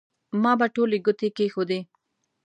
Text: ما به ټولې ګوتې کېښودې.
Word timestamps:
ما 0.41 0.51
به 0.59 0.67
ټولې 0.75 0.97
ګوتې 1.05 1.29
کېښودې. 1.37 1.79